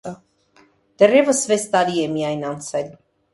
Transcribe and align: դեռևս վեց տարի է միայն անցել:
դեռևս 1.03 1.41
վեց 1.51 1.67
տարի 1.75 2.01
է 2.05 2.07
միայն 2.15 2.43
անցել: 2.55 2.91